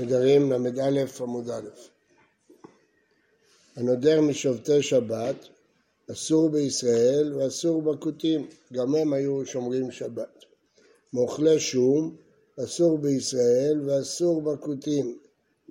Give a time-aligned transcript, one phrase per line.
[0.00, 1.68] נדרים ל"א עמוד א'.
[3.76, 5.36] הנודר משובתי שבת
[6.12, 10.44] אסור בישראל ואסור בכותים, גם הם היו שומרים שבת.
[11.12, 12.16] מאוכלי שום
[12.64, 15.18] אסור בישראל ואסור בכותים.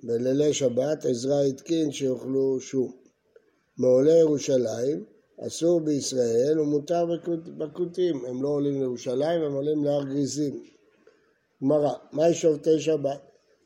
[0.02, 2.92] בלילי שבת עזרא התקין שיאכלו שום.
[3.78, 5.04] מעולי ירושלים
[5.46, 7.06] אסור בישראל ומותר
[7.58, 10.62] בכותים, הם לא עולים לירושלים, הם עולים להר גריזים.
[11.62, 13.20] גמרא, מהי שובתי שבת?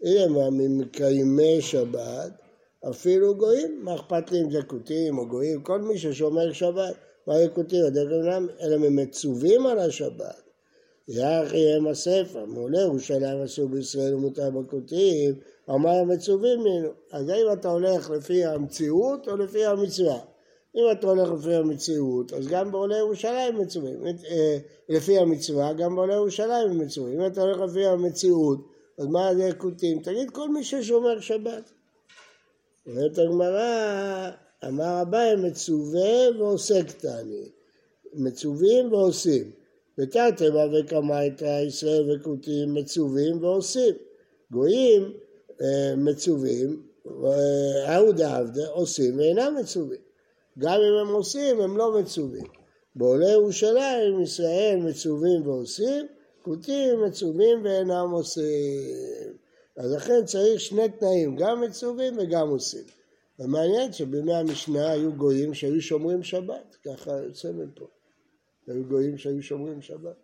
[0.05, 2.33] אם הם ממקיימי שבת,
[2.91, 6.95] אפילו גויים, מה אכפת לי אם זה כותים או גויים, כל מי ששומר שבת,
[7.27, 7.85] מה יהיה כותים?
[8.61, 10.43] אלא הם מצווים על השבת.
[11.09, 15.35] יחי הם הספר, מעולה ירושלים אסור בישראל ומותר בכותים,
[15.71, 16.89] אמר המצווים ממנו.
[17.13, 20.19] אז האם אתה הולך לפי המציאות או לפי המצווה?
[20.77, 24.07] אם אתה הולך לפי המציאות, אז גם בעולי ירושלים מצווים.
[24.07, 27.21] אה, לפי המצווה, גם בעולי ירושלים מצווים.
[27.21, 28.59] אם אתה הולך לפי המציאות,
[28.99, 30.03] אז מה זה כותים?
[30.03, 31.73] תגיד כל מי ששומר שבת.
[32.87, 34.31] אומרת הגמרא,
[34.65, 37.49] אמר אביי מצווה ועוסק תעני.
[38.15, 39.51] מצווים ועושים.
[39.99, 43.95] ותרתי בה וקמייתא ישראל וכותים מצווים ועושים.
[44.51, 45.13] גויים
[45.63, 46.83] אה, מצווים,
[47.89, 50.01] אהודה עבדה עושים ואינם מצווים.
[50.59, 52.47] גם אם הם עושים, הם לא מצווים.
[52.97, 56.07] בעולי ירושלים, ישראל מצווים ועושים,
[56.43, 59.37] כותים מצווים ואינם עושים.
[59.77, 62.85] אז לכן צריך שני תנאים, גם מצווים וגם עושים.
[63.39, 67.87] ומעניין שבימי המשנה היו גויים שהיו שומרים שבת, ככה יוצא מפה.
[68.67, 70.17] היו גויים שהיו שומרים שבת.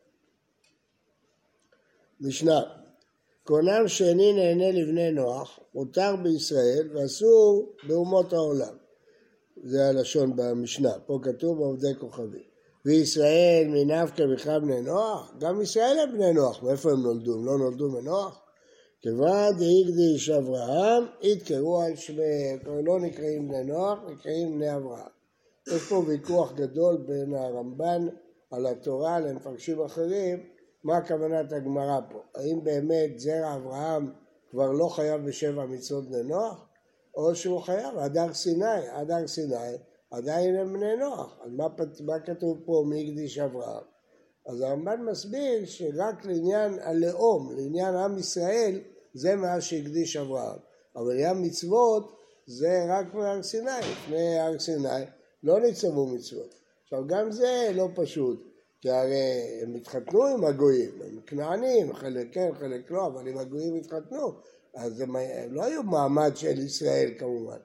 [2.21, 2.61] משנה,
[3.45, 8.77] קונם שני נהנה לבני נוח, מותר בישראל ואסור באומות העולם.
[9.65, 12.58] זה הלשון במשנה, פה כתוב עובדי כוכבים.
[12.85, 15.33] וישראל מנפקא בכלל בני נוח?
[15.39, 17.35] גם ישראל הם בני נוח, מאיפה הם נולדו?
[17.35, 18.41] הם לא נולדו מנוח?
[19.03, 25.11] כיוון דהקדיש אברהם, יתקראו על שמיהם, לא נקראים בני נוח, נקראים בני אברהם.
[25.69, 28.07] יש פה ויכוח גדול בין הרמב"ן
[28.51, 30.47] על התורה למפרשים אחרים,
[30.85, 32.23] מה כוונת הגמרא פה?
[32.35, 34.13] האם באמת זרע אברהם
[34.51, 36.67] כבר לא חייב בשבע מצוות בני נוח?
[37.15, 39.77] או שהוא חייב, עד סיני, עד סיני
[40.11, 41.39] עדיין הם בני נוח.
[41.45, 41.67] אז מה,
[42.05, 43.85] מה כתוב פה מי הקדיש אברהם?
[44.47, 48.81] אז הרמב"ן מסביר שרק לעניין הלאום, לעניין עם ישראל,
[49.15, 50.59] זה מה שהקדיש אברהם.
[50.97, 53.71] אבל לעניין מצוות זה רק מהר סיני.
[53.81, 55.05] לפני הר סיני
[55.43, 56.55] לא ניצבו מצוות.
[56.83, 58.49] עכשיו גם זה לא פשוט,
[58.81, 63.75] כי הרי הם התחתנו עם הגויים, הם כנענים, חלק כן, חלק לא, אבל עם הגויים
[63.75, 64.33] התחתנו.
[64.75, 67.59] אז הם, הם לא היו מעמד של ישראל כמובן.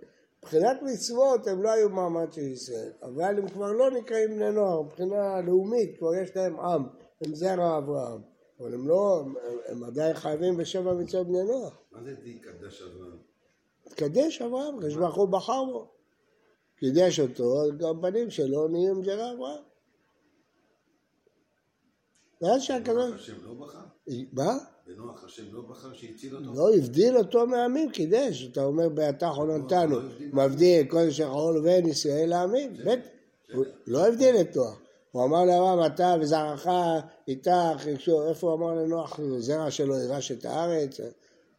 [0.44, 4.82] מבחינת מצוות הם לא היו מעמד של ישראל, אבל הם כבר לא נקראים בני נוער,
[4.82, 6.84] מבחינה לאומית כבר יש להם עם,
[7.22, 8.22] הם זרע אברהם,
[8.60, 11.70] אבל הם לא, הם, הם עדיין חייבים בשבע מצוות בני נוער.
[11.92, 13.18] מה זה קדש אברהם?
[13.96, 15.92] קדש אברהם, הקדוש ברוך הוא בחר בו.
[16.76, 19.64] קידש אותו, גם בנים שלו נהיים זרע אברהם.
[22.42, 23.14] ואז שהקדוש...
[23.16, 23.83] השם לא בחר?
[24.08, 24.58] מה?
[24.88, 26.54] בנוח השם לא בחר שהציל אותו?
[26.54, 29.98] לא הבדיל אותו מעמים, קידש, אתה אומר באתה חולנתנו,
[30.34, 32.74] מבדיל קודש אחרון ובין ישראל לעמים,
[33.88, 34.80] לא הבדיל את נוח.
[35.12, 36.68] הוא אמר לאברהם, אתה וזרעך
[37.28, 37.88] איתך,
[38.28, 41.00] איפה הוא אמר לנוח, זרע שלו ירש את הארץ?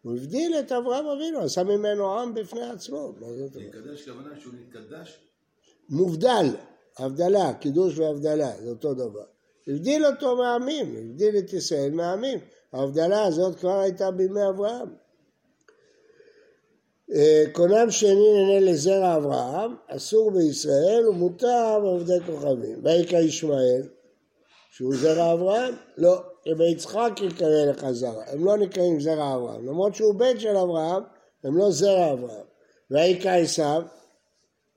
[0.03, 3.13] הוא הבדיל את אברהם אבינו, עשה ממנו עם בפני עצמו.
[3.55, 5.19] להתקדש כוונה שהוא נתקדש?
[5.89, 6.47] מובדל,
[6.99, 9.25] הבדלה, קידוש והבדלה, זה אותו דבר.
[9.69, 12.39] הבדיל אותו מהעמים, הבדיל את ישראל מהעמים.
[12.73, 14.89] ההבדלה הזאת כבר הייתה בימי אברהם.
[17.13, 22.81] אה, קונם שני נהנה לזרע אברהם, אסור בישראל ומותר בעובדי כוכבים.
[22.85, 23.89] ויקרא ישמעאל,
[24.71, 25.75] שהוא זרע אברהם?
[25.97, 26.23] לא,
[26.59, 31.03] ביצחק יקרא לך זרע, הם לא נקראים זרע אברהם, למרות שהוא בן של אברהם,
[31.45, 32.47] הם לא זרע אברהם.
[32.91, 33.83] ויקרא עשיו,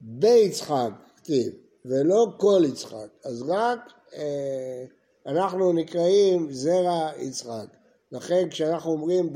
[0.01, 1.53] ביצחק כתיב,
[1.85, 3.79] ולא כל יצחק, אז רק
[5.25, 7.67] אנחנו נקראים זרע יצחק.
[8.11, 9.33] לכן כשאנחנו אומרים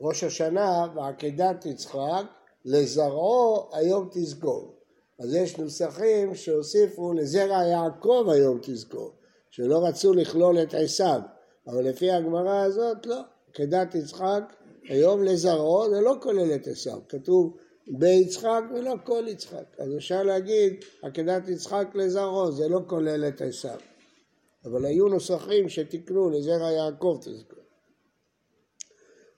[0.00, 2.24] בראש השנה, ועקדת יצחק,
[2.64, 4.76] לזרעו היום תזכור.
[5.18, 9.10] אז יש נוסחים שהוסיפו לזרע יעקב היום תזכור,
[9.50, 11.20] שלא רצו לכלול את עשיו,
[11.66, 14.42] אבל לפי הגמרא הזאת לא, עקדת יצחק
[14.88, 17.56] היום לזרעו זה לא כולל את עשיו, כתוב
[17.88, 23.78] ביצחק ולא כל יצחק, אז אפשר להגיד עקדת יצחק לזרעו זה לא כולל את עשיו.
[24.64, 27.58] אבל היו נוסחים שתיקנו לזרע יעקב תזכור.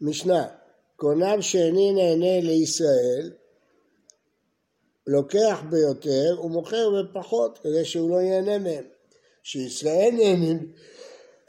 [0.00, 0.46] משנה,
[0.96, 3.32] קונם שאיני נהנה לישראל,
[5.06, 8.84] לוקח ביותר ומוכר בפחות כדי שהוא לא ייהנה מהם.
[9.42, 10.72] שישראל נהנים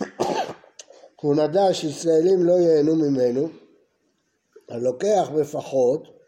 [1.22, 3.50] הוא נדע שישראלים לא ייהנו ממנו,
[4.70, 6.19] הלוקח בפחות,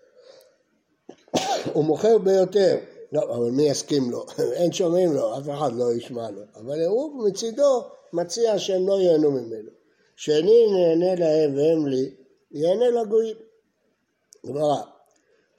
[1.73, 2.77] הוא מוכר ביותר.
[3.12, 4.25] לא, אבל מי יסכים לו?
[4.57, 6.41] אין שומעים לו, אף אחד לא ישמע לו.
[6.56, 7.83] אבל הוא מצידו
[8.13, 9.71] מציע שהם לא ייהנו ממנו.
[10.15, 12.15] שני נהנה להם והם לי,
[12.51, 13.35] ייהנה לגויים.
[14.45, 14.81] גמרא,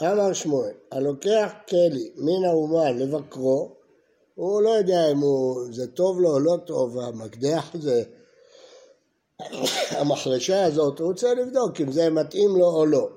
[0.03, 3.77] אמר שמואל, הלוקח כלי מן האומן לבקרו,
[4.35, 8.03] הוא לא יודע אם הוא, זה טוב לו או לא טוב, המקדח הזה,
[9.99, 13.09] המחרשה הזאת, הוא רוצה לבדוק אם זה מתאים לו או לא.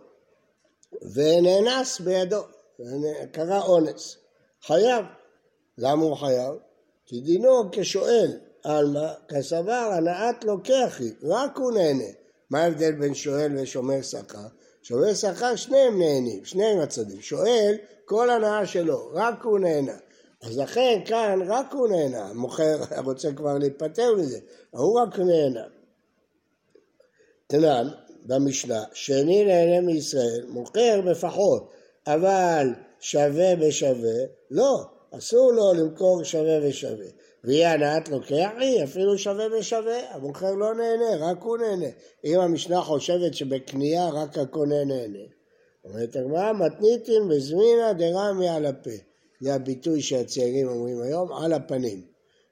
[1.14, 2.42] ונאנס בידו,
[3.32, 4.18] קרה אונס.
[4.62, 5.06] חייב.
[5.78, 6.56] למה הוא חייב?
[7.06, 12.12] כי דינו כשואל, עלמא, כסבר הנעת לוקח היא, רק הוא נהנה.
[12.50, 14.48] מה ההבדל בין שואל ושומר שכר?
[14.84, 17.22] שומר שכר שניהם נהנים, שניהם הצדדים.
[17.22, 17.76] שואל,
[18.06, 19.98] כל הנאה שלו, רק הוא נהנה.
[20.42, 24.40] אז לכן כאן רק הוא נהנה, המוכר רוצה כבר להיפטר מזה,
[24.72, 25.64] הוא רק נהנה.
[27.48, 27.88] תנן,
[28.26, 31.72] במשנה, שני נהנה מישראל, מוכר בפחות,
[32.08, 32.68] אבל
[33.00, 37.06] שווה בשווה, לא, אסור לו למכור שווה בשווה.
[37.44, 41.90] ויהיה הנעת לוקח היא, אפילו שווה בשווה, המוכר לא נהנה, רק הוא נהנה.
[42.26, 45.20] אם המשנה חושבת שבקנייה רק הקונה נהנה.
[45.84, 48.90] אומרת הגמרא, מתניתין וזמינא דרמי על הפה.
[49.42, 52.02] זה הביטוי שהצעירים אומרים היום, על הפנים.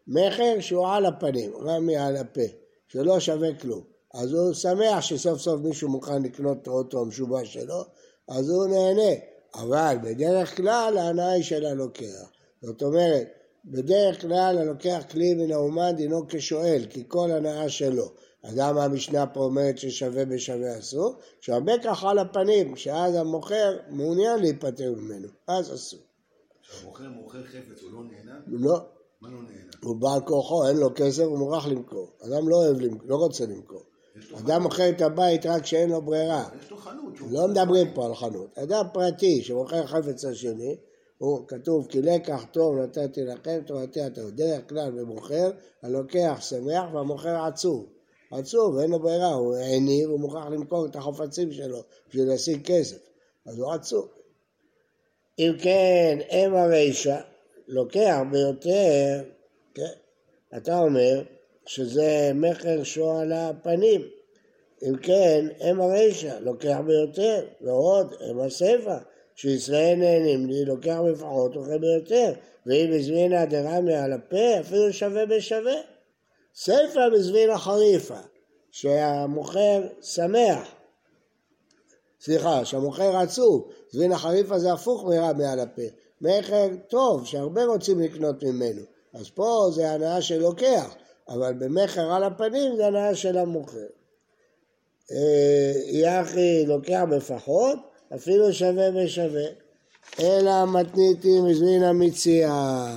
[0.08, 2.42] מכר שהוא על הפנים, רמי על הפה,
[2.88, 3.84] שלא שווה כלום.
[4.14, 7.84] אז הוא שמח שסוף סוף מישהו מוכן לקנות את האוטו המשובש שלו,
[8.28, 9.33] אז הוא נהנה.
[9.56, 12.32] אבל בדרך כלל ההנאה היא של הלוקח.
[12.62, 13.28] זאת אומרת,
[13.66, 18.12] בדרך כלל הלוקח כלי מן האומן דינו כשואל, כי כל הנאה שלו.
[18.44, 21.16] אז למה המשנה פה אומרת ששווה בשווה אסור?
[21.84, 26.00] כך על הפנים, שאז המוכר מעוניין להיפטר ממנו, אז אסור.
[26.62, 28.40] כשהמוכר מוכר חפץ, הוא לא נהנה?
[28.48, 28.80] לא.
[29.22, 29.72] מה לא נהנה?
[29.84, 32.12] הוא בעל כוחו, אין לו כסף, הוא מוכרח למכור.
[32.22, 33.84] אדם לא אוהב למכור, לא רוצה למכור.
[34.40, 36.50] אדם מוכר את הבית רק כשאין לו ברירה.
[36.64, 37.14] יש לו חנות.
[37.32, 38.58] לא מדברים פה על חנות.
[38.58, 40.76] אדם פרטי שמוכר חפץ השני,
[41.18, 45.52] הוא כתוב כי לקח טוב נתתי לכם תורתי אתה דרך כלל ומוכר,
[45.84, 47.86] הלוקח שמח והמוכר עצוב.
[48.32, 52.98] עצוב, אין לו ברירה, הוא עני והוא מוכרח למכור את החפצים שלו בשביל להשיג כסף,
[53.46, 54.08] אז הוא עצוב.
[55.40, 57.20] אם כן, אם הרישא
[57.68, 59.24] לוקח ביותר,
[59.74, 59.94] כן,
[60.58, 61.24] אתה אומר
[61.66, 64.02] שזה מכר שועל הפנים.
[64.84, 68.98] אם כן, אם הרישא לוקח ביותר, ועוד, אם הסיפא,
[69.36, 72.34] שישראל נהנים לי, לוקח בפחות, אוכל ביותר,
[72.66, 75.76] ואם הזמינה דרמי על הפה, אפילו שווה בשווה.
[76.56, 78.20] סיפא בזמינה חריפה,
[78.72, 80.68] שהמוכר שמח,
[82.22, 85.82] סליחה, שהמוכר עצוב, זמינה חריפה זה הפוך מרמי על הפה.
[86.22, 88.82] מכר טוב, שהרבה רוצים לקנות ממנו.
[89.14, 90.96] אז פה זה הנאה שלוקח,
[91.30, 93.88] אבל במכר על הפנים זה הנאה של המוכר.
[95.12, 97.80] אה, יחי לוקח בפחות,
[98.16, 99.46] אפילו שווה בשווה.
[100.20, 102.96] אלא מתניתי מזמין המציאה.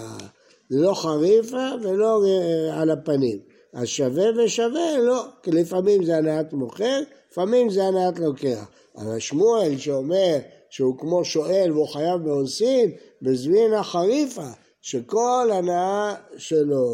[0.70, 3.38] זה לא חריפה ולא אה, על הפנים.
[3.72, 8.68] אז שווה ושווה לא, כי לפעמים זה הנעת מוכר, לפעמים זה הנעת לוקח.
[8.96, 10.36] אבל שמואל שאומר
[10.70, 12.92] שהוא כמו שואל והוא חייב באונסין,
[13.22, 14.48] בזמין החריפה,
[14.80, 16.86] שכל הנאה שלו.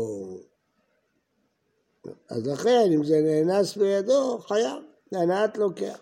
[2.31, 5.99] אז לכן, אם זה נאנס בידו, חייב, זה הנעת לוקח.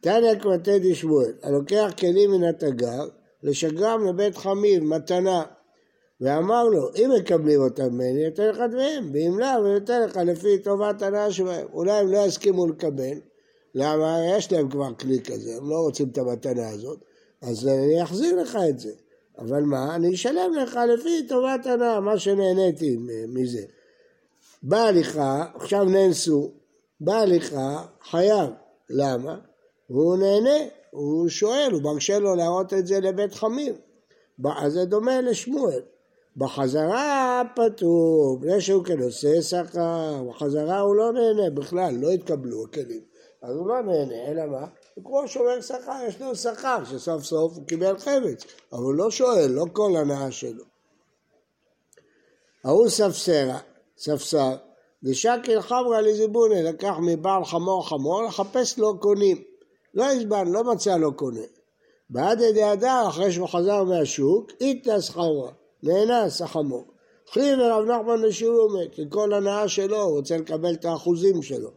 [0.00, 3.08] תניא קמתי דשמואל, הלוקח כלים מן התגר,
[3.42, 5.42] לשגרם לבית חמיב, מתנה.
[6.20, 10.58] ואמר לו, אם מקבלים אותם ממני, אתן לך דמיהם, ואם לא, אני אתן לך לפי
[10.58, 11.66] טובת הנאה שבהם.
[11.72, 13.18] אולי הם לא יסכימו לקבל,
[13.74, 14.18] למה?
[14.36, 16.98] יש להם כבר כלי כזה, הם לא רוצים את המתנה הזאת,
[17.42, 18.92] אז אני אחזיר לך את זה.
[19.38, 19.94] אבל מה?
[19.94, 22.96] אני אשלם לך לפי טובת הנאה, מה שנהניתי
[23.28, 23.62] מזה.
[24.66, 26.50] בא הליכה, עכשיו נאנסו,
[27.00, 28.50] בא הליכה, חייב.
[28.90, 29.38] למה?
[29.90, 33.74] והוא נהנה, הוא שואל, הוא מרשה לו להראות את זה לבית חמים.
[34.56, 35.82] אז זה דומה לשמואל.
[36.36, 43.00] בחזרה פטור, בגלל שהוא כן עושה שכר, בחזרה הוא לא נהנה בכלל, לא התקבלו הכלים.
[43.42, 44.66] אז הוא לא נהנה, אלא מה?
[44.94, 49.10] הוא כמו שומר שכר, יש לו שכר שסוף סוף הוא קיבל חבץ, אבל הוא לא
[49.10, 50.64] שואל, לא כל הנאה שלו.
[52.64, 53.58] ההוא ספסרה,
[54.04, 54.54] ספסר,
[55.02, 59.42] ושקל חברה לזיבוני, לקח מבעל חמור חמור לחפש לו קונים.
[59.94, 61.46] לא הזמן, לא מצא לו קונה.
[62.10, 65.50] בעד ידי הדר, אחרי שהוא חזר מהשוק, איתה שכרה,
[65.82, 66.84] נאנס החמור.
[67.32, 71.70] חייב לרב נחמן לשולומה, כי כל הנאה שלו, הוא רוצה לקבל את האחוזים שלו.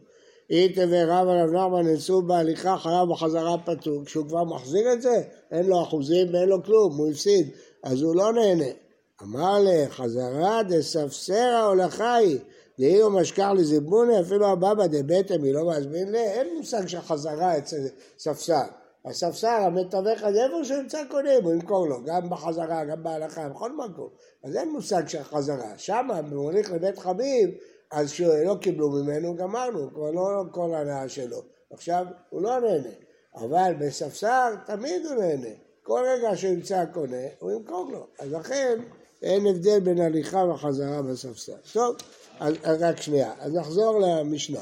[0.50, 4.04] איתה ורב הרב נחמן נשאו בהליכה, חייב בחזרה פטור.
[4.04, 7.48] כשהוא כבר מחזיר את זה, אין לו אחוזים ואין לו כלום, הוא הפסיד,
[7.82, 8.87] אז הוא לא נהנה.
[9.22, 12.38] אמר לחזרה דספסרה הולכה היא,
[12.78, 17.86] דהיו משכח לזיבוני, אפילו הבבא דבטם היא לא מזמין לה, אין מושג של חזרה אצל
[18.18, 18.62] ספסר.
[19.04, 23.76] הספסר, המתווך הזה, איפה שהוא ימצא קונים, הוא ימכור לו, גם בחזרה, גם בהלכה, בכל
[23.76, 24.08] מקום.
[24.44, 25.72] אז אין מושג של חזרה.
[25.76, 27.50] שם, הוא הולך לבית חביב,
[27.92, 31.42] אז שלא קיבלו ממנו, גמרנו, כבר לא כל הנאה שלו.
[31.72, 32.94] עכשיו, הוא לא נהנה.
[33.34, 35.67] אבל בספסר, תמיד הוא נהנה.
[35.88, 38.06] כל רגע שהוא ימצא קונה, הוא ימכור לו.
[38.18, 38.78] אז לכן,
[39.22, 41.52] אין הבדל בין הליכה וחזרה בספסל.
[41.72, 41.96] טוב,
[42.40, 43.32] אז, אז רק שנייה.
[43.38, 44.60] אז נחזור למשנה.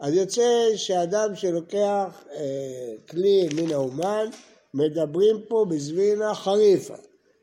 [0.00, 4.26] אז יוצא שאדם שלוקח אה, כלי מן האומן,
[4.74, 6.96] מדברים פה בזבינה חריפה,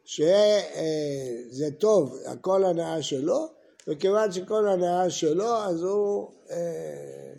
[0.05, 3.47] שזה טוב, הכל הנאה שלו,
[3.87, 7.33] וכיוון שכל הנאה שלו, אז הוא, אה,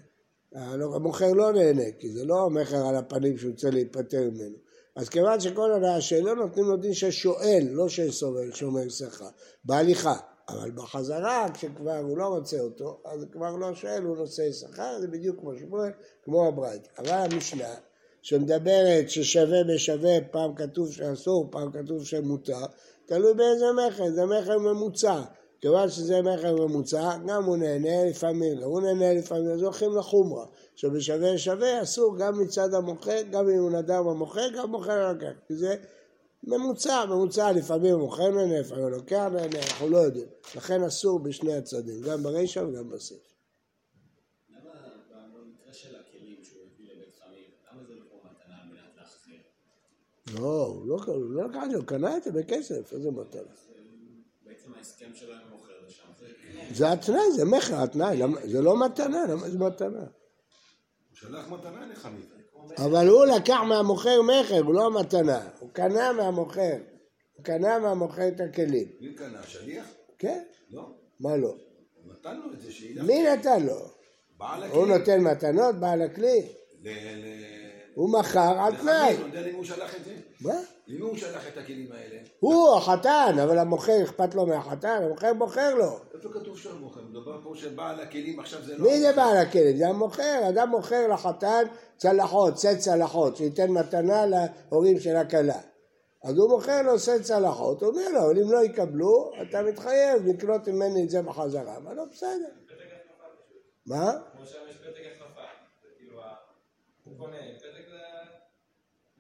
[0.95, 4.64] המוכר לא נהנה, כי זה לא המכר על הפנים שהוא רוצה להיפטר ממנו.
[4.97, 9.29] אז כיוון שכל הנאה שלו נותנים לו דין של שואל, לא של סובל, שומר שכר,
[9.65, 10.15] בהליכה.
[10.49, 15.09] אבל בחזרה, כשכבר הוא לא רוצה אותו, אז כבר לא שואל, הוא נושא שכר, זה
[15.09, 15.91] בדיוק כמו שמואל,
[16.25, 16.89] כמו הברייתא.
[16.99, 17.75] אבל המשנה,
[18.23, 22.67] שמדברת ששווה בשווה, פעם כתוב שאסור, פעם כתוב שמותר,
[23.07, 25.23] תלוי באיזה מכר, זה מכר ממוצע.
[25.61, 30.47] כיוון שזה מכר ממוצע, גם הוא נהנה לפעמים, גם הוא נהנה לפעמים, אז הולכים לחומרה.
[30.75, 35.33] שבשווה שווה אסור גם מצד המוכר, גם אם הוא נדם המוכר, גם מוכר לקח.
[35.47, 35.77] כי זה
[36.45, 40.27] ממוצע, ממוצע לפעמים מוכר נהנה, לפעמים לוקח נהנה, אנחנו לא יודעים.
[40.57, 43.35] לכן אסור בשני הצדדים, גם ברישא וגם בסוף.
[50.39, 50.99] לא, הוא לא,
[51.31, 53.43] לא לקח הוא קנה את זה בכסף, איזה מתנה.
[54.47, 56.05] בעצם ההסכם שלו עם המוכר לשם,
[56.75, 60.05] זה התנאי, זה מכר, התנאי, זה לא מתנה, למה זה מתנה?
[61.21, 62.31] הוא שלח מתנה לחמית.
[62.77, 66.77] אבל הוא לקח מהמוכר מכר, הוא לא מתנה, הוא קנה מהמוכר,
[67.35, 68.89] הוא קנה מהמוכר את הכלים.
[69.01, 69.43] מי קנה?
[69.43, 69.87] שליח?
[70.19, 70.43] כן.
[70.71, 70.91] לא.
[71.21, 71.55] מה לא?
[72.07, 73.05] נתן לו את זה שילך.
[73.05, 73.89] מי נתן לו?
[74.39, 74.77] בעל הכלי.
[74.77, 76.49] הוא נותן מתנות, בעל הכלי?
[77.95, 79.15] הוא מכר על תנאי.
[79.15, 80.15] אתה יודע למי הוא שלח את זה?
[80.41, 80.55] מה?
[80.87, 82.17] למי הוא שלח את הכלים האלה?
[82.41, 85.99] הוא החתן, אבל המוכר אכפת לו מהחתן, המוכר מוכר לו.
[86.15, 87.01] איפה כתוב שם מוכר?
[87.01, 88.85] מדובר פה שבעל הכלים עכשיו זה לא...
[88.85, 89.77] מי זה בעל הכלים?
[89.77, 91.63] זה המוכר, אדם מוכר לחתן
[91.97, 95.61] צלחות, סט צלחות, שייתן מתנה להורים של הכלה.
[96.25, 100.27] אז הוא מוכר לו סט צלחות, הוא אומר לו, אבל אם לא יקבלו, אתה מתחייב
[100.27, 101.77] לקנות ממני את זה בחזרה.
[101.77, 102.49] אבל לא בסדר.
[103.87, 104.13] מה?
[104.37, 105.41] כמו שם יש פתק החלפה.
[105.99, 106.21] כאילו,
[107.05, 107.37] הוא קונה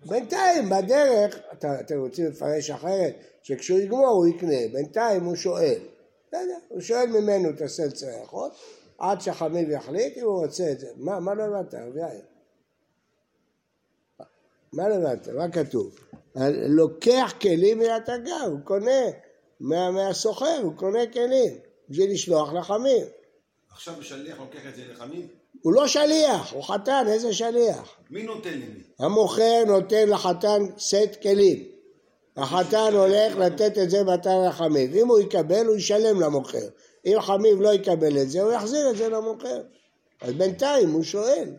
[0.06, 1.38] בינתיים, בדרך,
[1.80, 5.78] אתם רוצים לפרש אחרת, שכשהוא יגמור הוא יקנה, בינתיים הוא שואל.
[6.28, 8.52] בסדר, הוא שואל ממנו את הסל צלחות,
[8.99, 10.88] עד שחמיב יחליט אם הוא רוצה את זה.
[10.96, 12.25] מה, מה לא הבנת, רבי יאיר?
[14.73, 15.28] מה לא הבנת?
[15.28, 15.99] מה כתוב?
[16.68, 19.02] לוקח כלים מהתגר, הוא קונה
[19.61, 21.58] מה, מהסוחר, הוא קונה כלים
[21.88, 23.06] בשביל לשלוח לחמיב.
[23.70, 25.43] עכשיו שליח לוקח את זה לחמיב?
[25.64, 27.97] הוא לא שליח, הוא חתן, איזה שליח?
[28.11, 28.83] מי נותן למי?
[28.99, 31.64] המוכר נותן לחתן סט כלים.
[32.37, 34.97] החתן הולך לתת את זה מתן לחמיב.
[34.97, 36.68] אם הוא יקבל, הוא ישלם למוכר.
[37.06, 39.61] אם חמיב לא יקבל את זה, הוא יחזיר את זה למוכר.
[40.21, 41.50] אז בינתיים הוא שואל.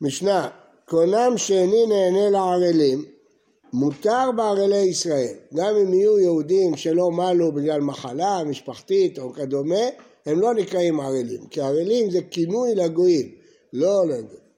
[0.00, 0.48] משנה,
[0.84, 3.04] קונם שאיני נהנה לערלים,
[3.72, 9.84] מותר בערלי ישראל, גם אם יהיו יהודים שלא מלו בגלל מחלה משפחתית או כדומה,
[10.28, 13.34] הם לא נקראים ערלים, כי ערלים זה כינוי לגויים,
[13.72, 14.48] לא לגויים.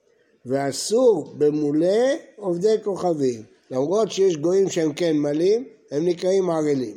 [0.46, 6.96] ואסור במולי עובדי כוכבים, למרות שיש גויים שהם כן מלים, הם נקראים ערלים.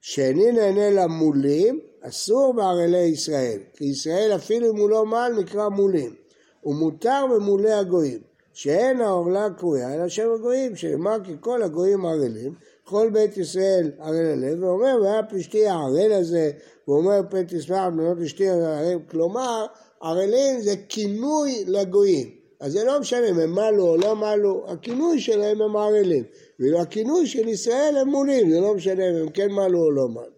[0.00, 6.14] שאיני נהנה למולים, אסור בערלי ישראל, כי ישראל אפילו אם הוא לא מל נקרא מולים,
[6.64, 8.20] ומותר במולי הגויים,
[8.52, 12.54] שאין העורלה קרויה אלא שם הגויים, שנאמר כי כל הגויים ערלים,
[12.88, 16.50] כל בית ישראל ערל הלב, ואומר והיה פלישתי הערל הזה,
[16.88, 19.66] ואומר פן תשמח בנות אשתי ערל, כלומר
[20.02, 25.20] ערלים זה כינוי לגויים, אז זה לא משנה אם הם מלו או לא מלו, הכינוי
[25.20, 26.24] שלהם הם ערלים,
[26.60, 30.08] ואילו הכינוי של ישראל הם מולים, זה לא משנה אם הם כן מלו או לא
[30.08, 30.36] מלו.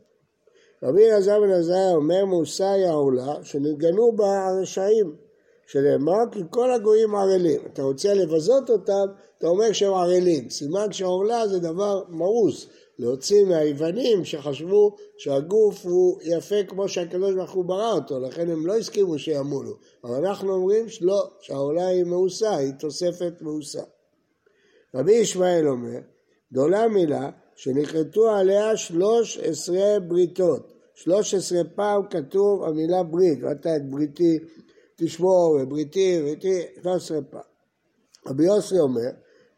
[0.83, 5.28] רבי אלעזר בן עזריה אומר מוסאי העולה שנגנו בה הרשעים,
[5.69, 7.61] שנאמר כי כל הגויים ערלים.
[7.73, 9.07] אתה רוצה לבזות אותם,
[9.39, 10.51] אתה אומר שהם ערלים.
[10.51, 12.67] סימן שעורלה זה דבר מאוס,
[12.99, 18.77] להוציא מהיוונים שחשבו שהגוף הוא יפה כמו שהקדוש ברוך הוא ברא אותו, לכן הם לא
[18.77, 19.77] הסכימו שימולו.
[20.05, 23.83] אבל אנחנו אומרים שלא, שהעולה היא מאוסה, היא תוספת מאוסה.
[24.95, 25.99] רבי ישמעאל אומר,
[26.53, 30.73] גדולה מילה שנכרתו עליה שלוש עשרה בריתות.
[30.95, 34.39] שלוש עשרה פעם כתוב המילה ברית, ואתה את בריתי
[35.01, 37.41] תשמור, בריתי, בריתי, שלוש עשרה פעם.
[38.27, 39.11] רבי יוסי אומר,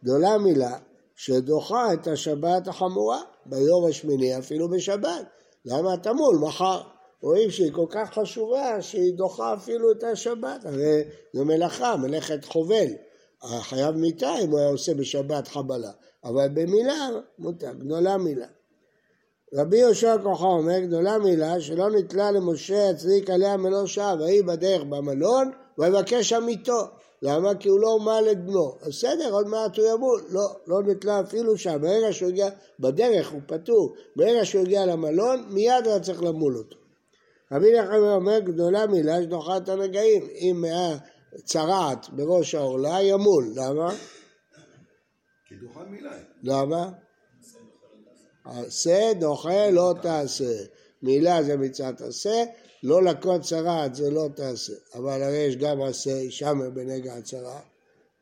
[0.04, 0.78] גדולה מילה
[1.16, 5.26] שדוחה את השבת החמורה ביום השמיני אפילו בשבת.
[5.64, 6.82] למה תמול מחר?
[7.22, 11.02] רואים שהיא כל כך חשובה שהיא דוחה אפילו את השבת, הרי
[11.34, 12.88] זו מלאכה, מלאכת חובל.
[13.60, 15.90] חייב מיתה אם הוא היה עושה בשבת חבלה,
[16.24, 18.46] אבל במילה מותר, גדולה מילה.
[19.54, 24.82] רבי יהושע כוחה אומר, גדולה מילה שלא נתלה למשה יצדיק עליה מלוא שעה, ויהי בדרך
[24.82, 26.80] במלון ויבקש עמיתו.
[27.22, 27.54] למה?
[27.54, 28.76] כי הוא לא מל את בנו.
[28.80, 30.22] אז בסדר, עוד מעט הוא ימול.
[30.30, 31.78] לא, לא נתלה אפילו שם.
[31.80, 32.48] ברגע שהוא הגיע,
[32.80, 33.94] בדרך הוא פטור.
[34.16, 36.76] ברגע שהוא הגיע למלון, מיד היה צריך למול אותו.
[37.52, 40.28] רבי נחמן אומר, גדולה מילה שדוחה את הנגעים.
[40.34, 40.96] אם היה
[41.44, 43.44] צרעת בראש העורלה, ימול.
[43.54, 43.94] למה?
[45.48, 46.12] כי דוחה מילה.
[46.42, 46.90] למה?
[48.50, 50.64] עשה דוחה לא תעשה.
[51.02, 52.44] מילה זה מצוות עשה,
[52.82, 54.72] לא לקות צרעת זה לא תעשה.
[54.94, 57.62] אבל הרי יש גם עשה שמר בנגע הצרעת.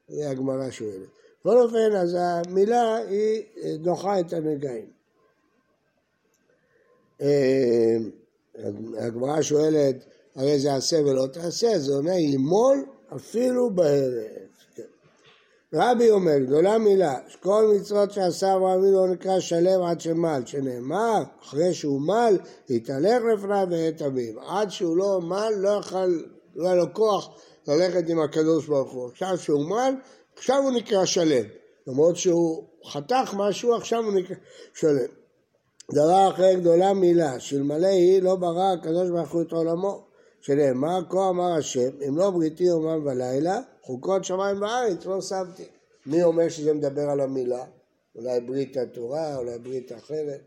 [0.09, 1.09] זה הגמרא שואלת.
[1.41, 3.43] בכל אופן, אז המילה היא
[3.77, 4.91] דוחה את הנגעים.
[7.21, 7.97] אה,
[8.99, 9.97] הגמרא שואלת,
[10.35, 14.48] הרי זה עשה ולא תעשה, זה אומר ימול אפילו בערב.
[15.75, 21.23] רבי אומר, גדולה מילה, שכל מצוות שעשה אברהם אבינו לא נקרא שלם עד שמל, שנאמר,
[21.43, 24.41] אחרי שהוא מל, יתהלך לפניו ואת אביו.
[24.41, 26.07] עד שהוא לא מל, לא יכל,
[26.55, 27.31] לא היה לו כוח
[27.69, 29.09] ללכת עם הקדוש ברוך הוא.
[29.09, 29.95] עכשיו שהוא מל,
[30.37, 31.45] עכשיו הוא נקרא שלם.
[31.87, 34.37] למרות שהוא חתך משהו, עכשיו הוא נקרא
[34.75, 35.09] שלם.
[35.93, 40.05] דבר אחר גדולה מילה, שאלמלא היא לא ברא הקדוש ברוך הוא את עולמו.
[40.41, 45.65] שנאמר, כה אמר השם, אם לא בריתי יומם ולילה, חוקות שמיים וארץ לא שמתי.
[46.07, 47.65] מי אומר שזה מדבר על המילה?
[48.15, 50.41] אולי ברית התורה, אולי ברית אחרת.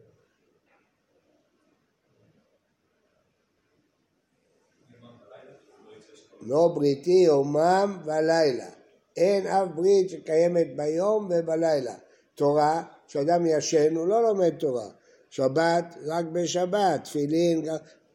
[6.42, 8.70] לא בריתי יומם ולילה.
[9.18, 11.96] אין אף ברית שקיימת ביום ובלילה.
[12.36, 14.90] תורה, כשאדם ישן הוא לא לומד תורה.
[15.30, 17.66] שבת רק בשבת, תפילין,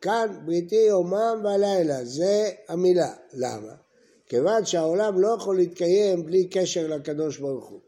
[0.01, 3.13] כאן בריתי יומם ולילה, זה המילה.
[3.33, 3.86] למה?
[4.27, 7.81] כיוון שהעולם לא יכול להתקיים בלי קשר לקדוש ברוך הוא.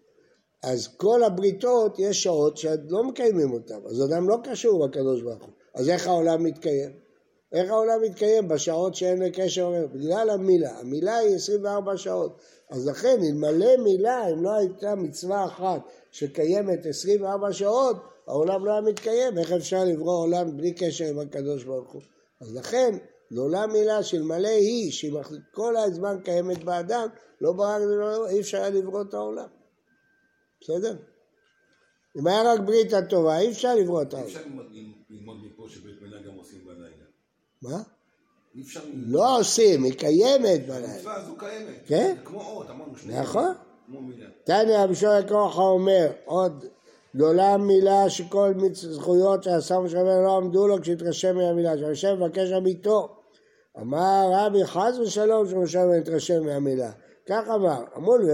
[0.62, 5.53] אז כל הבריתות, יש שעות שלא מקיימים אותן, אז אדם לא קשור לקדוש ברוך הוא.
[5.74, 6.90] אז איך העולם מתקיים?
[7.53, 9.87] איך העולם מתקיים בשעות שאין לקשר?
[9.92, 10.79] בגלל המילה.
[10.79, 12.40] המילה היא 24 שעות.
[12.70, 17.96] אז לכן, אלמלא מילה, אם לא הייתה מצווה אחת שקיימת 24 שעות,
[18.27, 19.38] העולם לא היה מתקיים.
[19.38, 22.03] איך אפשר לברוא עולם בלי קשר עם הקדוש ברוך הוא?
[22.40, 22.96] אז לכן,
[23.31, 25.12] לעולם מילה של מלא היא, שהיא
[25.53, 27.09] כל הזמן קיימת באדם,
[27.41, 29.49] לא ברק ולא אי אפשר היה לברוא את העולם.
[30.61, 30.97] בסדר?
[32.19, 34.29] אם היה רק ברית הטובה, אי אפשר לברוא את העולם.
[34.29, 34.49] אי אפשר
[35.11, 37.05] ללמוד מפה שבית מילה גם עושים בלילה.
[37.62, 37.83] מה?
[38.95, 40.95] לא עושים, היא קיימת בלילה.
[40.95, 41.83] המצווה הזו קיימת.
[41.87, 42.17] כן?
[42.25, 43.21] כמו אות, אמרנו שני...
[43.21, 43.55] נכון.
[44.45, 46.64] תניא רבי הכוח אומר, עוד
[47.17, 53.17] גדולה מילה שכל זכויות משה רבנו לא עמדו לו כשהתרשם מהמילה, שהשם מבקש עמיתו.
[53.81, 56.91] אמר רבי חס ושלום שמשה רבנו התרשם מהמילה.
[57.27, 58.29] כך אמר, אמרו לו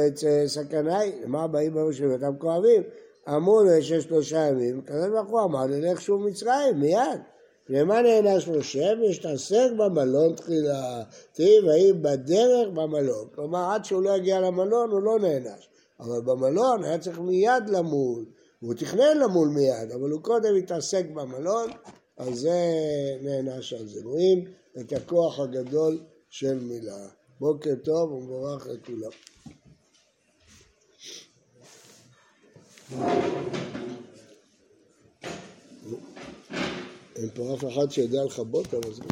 [0.47, 2.83] סכנה היא, למה באים בראשים אותם כואבים?
[3.29, 7.21] אמרו לו יש שלושה ימים, כזה ברוך הוא אמר נלך שוב מצרים, מיד.
[7.69, 8.93] למה נענש משה?
[9.01, 11.03] וישתעסק במלון תחילה,
[11.33, 13.29] תהי ויהי בדרך במלון.
[13.35, 15.69] כלומר, עד שהוא לא יגיע למלון הוא לא נענש.
[16.01, 18.25] אבל במלון היה צריך מיד למול.
[18.63, 21.71] והוא תכנן למול מיד, אבל הוא קודם התעסק במלון,
[22.19, 22.59] אז זה
[23.23, 24.01] נענש על זה.
[24.05, 24.45] רואים
[24.81, 27.09] את הכוח הגדול של מילה.
[27.41, 29.11] בוקר טוב ומבורך לכולם.
[37.17, 39.03] אין פה אף אחד שיודע לכבות, אבל זה...